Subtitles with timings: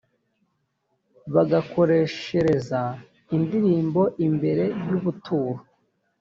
[1.33, 2.81] bagakoreshereza
[3.35, 5.55] indirimbo imbere y ubuturo